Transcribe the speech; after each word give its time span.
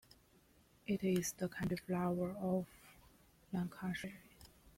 It 0.87 1.03
is 1.03 1.31
the 1.33 1.47
county 1.47 1.75
flower 1.75 2.31
of 2.39 2.65
Lancashire. 3.53 4.17